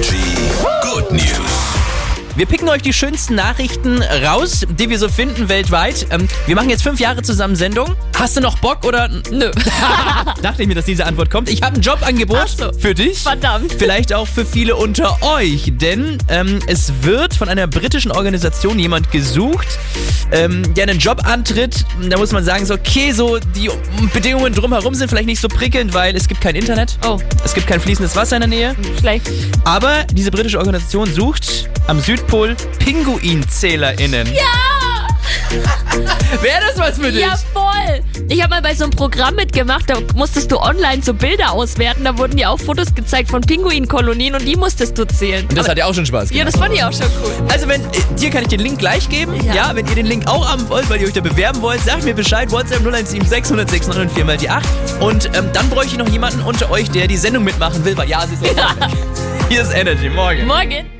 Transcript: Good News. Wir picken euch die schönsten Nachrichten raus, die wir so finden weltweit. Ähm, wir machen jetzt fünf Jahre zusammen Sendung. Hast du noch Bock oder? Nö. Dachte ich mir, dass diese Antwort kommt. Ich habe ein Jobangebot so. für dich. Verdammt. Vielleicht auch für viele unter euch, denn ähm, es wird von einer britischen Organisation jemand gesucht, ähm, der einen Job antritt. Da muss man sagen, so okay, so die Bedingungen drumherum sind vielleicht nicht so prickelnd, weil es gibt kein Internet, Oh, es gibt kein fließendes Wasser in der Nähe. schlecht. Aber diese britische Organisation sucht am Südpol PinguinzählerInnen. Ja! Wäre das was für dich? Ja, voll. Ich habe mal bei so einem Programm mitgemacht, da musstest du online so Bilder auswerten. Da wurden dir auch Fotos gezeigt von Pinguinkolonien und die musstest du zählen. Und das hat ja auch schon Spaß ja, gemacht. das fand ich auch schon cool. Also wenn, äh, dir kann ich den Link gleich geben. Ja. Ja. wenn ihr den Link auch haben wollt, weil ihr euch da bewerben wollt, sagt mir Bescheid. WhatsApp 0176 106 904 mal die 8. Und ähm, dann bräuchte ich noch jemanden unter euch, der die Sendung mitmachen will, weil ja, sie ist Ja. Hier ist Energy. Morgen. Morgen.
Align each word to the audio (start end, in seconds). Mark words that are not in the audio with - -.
Good 0.00 1.10
News. 1.10 1.47
Wir 2.38 2.46
picken 2.46 2.68
euch 2.68 2.82
die 2.82 2.92
schönsten 2.92 3.34
Nachrichten 3.34 4.00
raus, 4.00 4.64
die 4.70 4.88
wir 4.88 5.00
so 5.00 5.08
finden 5.08 5.48
weltweit. 5.48 6.06
Ähm, 6.12 6.28
wir 6.46 6.54
machen 6.54 6.70
jetzt 6.70 6.84
fünf 6.84 7.00
Jahre 7.00 7.20
zusammen 7.22 7.56
Sendung. 7.56 7.96
Hast 8.16 8.36
du 8.36 8.40
noch 8.40 8.56
Bock 8.58 8.84
oder? 8.84 9.08
Nö. 9.32 9.50
Dachte 10.40 10.62
ich 10.62 10.68
mir, 10.68 10.76
dass 10.76 10.84
diese 10.84 11.04
Antwort 11.04 11.32
kommt. 11.32 11.50
Ich 11.50 11.62
habe 11.62 11.74
ein 11.74 11.82
Jobangebot 11.82 12.48
so. 12.56 12.72
für 12.78 12.94
dich. 12.94 13.18
Verdammt. 13.24 13.74
Vielleicht 13.76 14.12
auch 14.12 14.28
für 14.28 14.46
viele 14.46 14.76
unter 14.76 15.20
euch, 15.20 15.72
denn 15.78 16.18
ähm, 16.28 16.60
es 16.68 16.92
wird 17.02 17.34
von 17.34 17.48
einer 17.48 17.66
britischen 17.66 18.12
Organisation 18.12 18.78
jemand 18.78 19.10
gesucht, 19.10 19.66
ähm, 20.30 20.62
der 20.74 20.84
einen 20.84 21.00
Job 21.00 21.26
antritt. 21.26 21.84
Da 22.08 22.18
muss 22.18 22.30
man 22.30 22.44
sagen, 22.44 22.64
so 22.66 22.74
okay, 22.74 23.10
so 23.10 23.40
die 23.40 23.68
Bedingungen 24.14 24.52
drumherum 24.52 24.94
sind 24.94 25.08
vielleicht 25.08 25.26
nicht 25.26 25.40
so 25.40 25.48
prickelnd, 25.48 25.92
weil 25.92 26.14
es 26.14 26.28
gibt 26.28 26.40
kein 26.40 26.54
Internet, 26.54 27.00
Oh, 27.04 27.18
es 27.44 27.52
gibt 27.52 27.66
kein 27.66 27.80
fließendes 27.80 28.14
Wasser 28.14 28.36
in 28.36 28.42
der 28.42 28.48
Nähe. 28.48 28.76
schlecht. 29.00 29.28
Aber 29.64 30.04
diese 30.12 30.30
britische 30.30 30.58
Organisation 30.58 31.12
sucht 31.12 31.68
am 31.88 32.00
Südpol 32.00 32.54
PinguinzählerInnen. 32.78 34.28
Ja! 34.32 35.08
Wäre 36.42 36.60
das 36.66 36.78
was 36.78 36.98
für 36.98 37.10
dich? 37.10 37.22
Ja, 37.22 37.34
voll. 37.52 38.02
Ich 38.28 38.42
habe 38.42 38.50
mal 38.50 38.62
bei 38.62 38.74
so 38.74 38.84
einem 38.84 38.92
Programm 38.92 39.34
mitgemacht, 39.34 39.88
da 39.88 39.94
musstest 40.14 40.52
du 40.52 40.58
online 40.58 41.02
so 41.02 41.14
Bilder 41.14 41.52
auswerten. 41.52 42.04
Da 42.04 42.18
wurden 42.18 42.36
dir 42.36 42.50
auch 42.50 42.58
Fotos 42.58 42.94
gezeigt 42.94 43.30
von 43.30 43.40
Pinguinkolonien 43.40 44.34
und 44.34 44.44
die 44.44 44.56
musstest 44.56 44.98
du 44.98 45.06
zählen. 45.06 45.46
Und 45.48 45.56
das 45.56 45.68
hat 45.68 45.78
ja 45.78 45.86
auch 45.86 45.94
schon 45.94 46.04
Spaß 46.04 46.30
ja, 46.30 46.44
gemacht. 46.44 46.54
das 46.54 46.60
fand 46.60 46.74
ich 46.74 46.84
auch 46.84 46.92
schon 46.92 47.10
cool. 47.24 47.32
Also 47.50 47.68
wenn, 47.68 47.80
äh, 47.82 47.86
dir 48.18 48.30
kann 48.30 48.42
ich 48.42 48.48
den 48.48 48.60
Link 48.60 48.78
gleich 48.78 49.08
geben. 49.08 49.34
Ja. 49.46 49.54
Ja. 49.54 49.70
wenn 49.74 49.86
ihr 49.86 49.94
den 49.94 50.06
Link 50.06 50.26
auch 50.28 50.46
haben 50.46 50.68
wollt, 50.68 50.88
weil 50.90 51.00
ihr 51.00 51.06
euch 51.06 51.14
da 51.14 51.22
bewerben 51.22 51.62
wollt, 51.62 51.82
sagt 51.82 52.04
mir 52.04 52.14
Bescheid. 52.14 52.50
WhatsApp 52.50 52.80
0176 52.80 53.50
106 53.50 53.86
904 53.86 54.24
mal 54.26 54.36
die 54.36 54.50
8. 54.50 54.66
Und 55.00 55.30
ähm, 55.34 55.50
dann 55.54 55.70
bräuchte 55.70 55.92
ich 55.92 55.98
noch 55.98 56.08
jemanden 56.08 56.42
unter 56.42 56.70
euch, 56.70 56.90
der 56.90 57.06
die 57.06 57.16
Sendung 57.16 57.44
mitmachen 57.44 57.82
will, 57.84 57.96
weil 57.96 58.08
ja, 58.08 58.26
sie 58.26 58.34
ist 58.34 58.56
Ja. 58.56 58.74
Hier 59.48 59.62
ist 59.62 59.72
Energy. 59.74 60.10
Morgen. 60.10 60.46
Morgen. 60.46 60.97